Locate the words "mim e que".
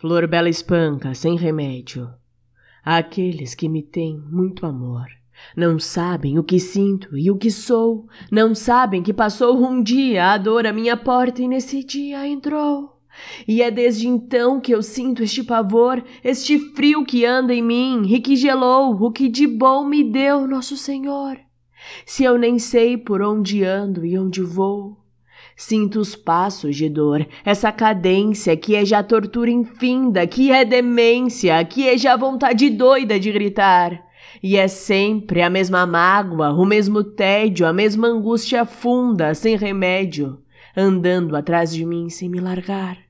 17.60-18.36